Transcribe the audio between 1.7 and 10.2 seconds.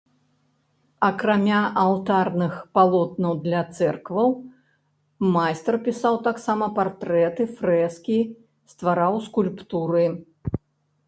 алтарных палотнаў для цэркваў, майстар пісаў таксама партрэты, фрэскі, ствараў скульптуры.